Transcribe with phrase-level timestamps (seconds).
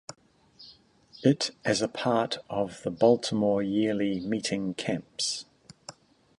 [1.21, 5.45] It as a part of the Baltimore Yearly Meeting Camps.